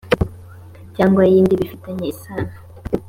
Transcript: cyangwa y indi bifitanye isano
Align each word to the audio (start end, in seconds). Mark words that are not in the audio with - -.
cyangwa 0.95 1.21
y 1.31 1.35
indi 1.39 1.53
bifitanye 1.61 2.05
isano 2.13 2.53